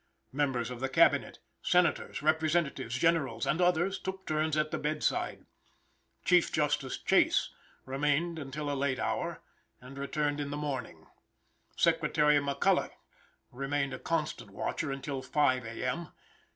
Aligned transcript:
Members 0.31 0.71
of 0.71 0.79
the 0.79 0.89
cabinet, 0.89 1.37
senators, 1.61 2.23
representatives, 2.23 2.95
generals, 2.97 3.45
and 3.45 3.61
others, 3.61 3.99
took 3.99 4.25
turns 4.25 4.57
at 4.57 4.71
the 4.71 4.79
bedside. 4.79 5.45
Chief 6.25 6.51
Justice 6.51 6.97
Chase 6.97 7.51
remained 7.85 8.39
until 8.39 8.71
a 8.71 8.73
late 8.73 8.97
hour, 8.97 9.43
and 9.79 9.99
returned 9.99 10.39
in 10.39 10.49
the 10.49 10.57
morning. 10.57 11.05
Secretary 11.75 12.37
McCulloch 12.37 12.93
remained 13.51 13.93
a 13.93 13.99
constant 13.99 14.49
watcher 14.49 14.91
until 14.91 15.21
5 15.21 15.65
A. 15.65 15.85
M. 15.87 16.07